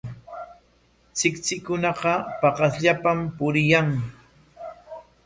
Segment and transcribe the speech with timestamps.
[1.15, 3.89] Tsiktsikunaqa paqasllapam puriyan.